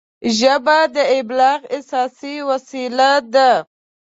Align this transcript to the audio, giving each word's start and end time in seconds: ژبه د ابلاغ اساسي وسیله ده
ژبه 0.37 0.79
د 0.95 0.97
ابلاغ 1.17 1.59
اساسي 1.77 2.35
وسیله 2.49 3.11
ده 3.33 3.49